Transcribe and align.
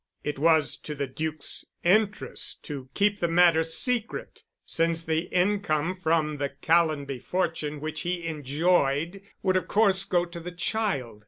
It 0.23 0.39
was 0.39 0.77
to 0.77 0.95
the 0.95 1.05
Duc's 1.05 1.63
interest 1.83 2.65
to 2.65 2.89
keep 2.95 3.19
the 3.19 3.27
matter 3.27 3.61
secret, 3.61 4.41
since 4.65 5.03
the 5.05 5.25
income 5.31 5.93
from 5.95 6.37
the 6.37 6.49
Callonby 6.49 7.19
fortune 7.21 7.79
which 7.79 8.01
he 8.01 8.25
enjoyed 8.25 9.21
would 9.43 9.57
of 9.57 9.67
course 9.67 10.03
go 10.03 10.25
to 10.25 10.39
the 10.39 10.53
child. 10.53 11.19